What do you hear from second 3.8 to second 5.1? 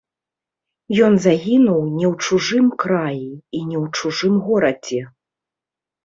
ў чужым горадзе.